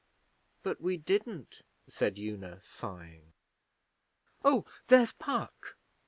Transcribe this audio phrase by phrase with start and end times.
[0.63, 3.33] 'But we didn't,' said Una, sighing.
[4.43, 4.65] 'Oh!
[4.87, 5.77] there's Puck!'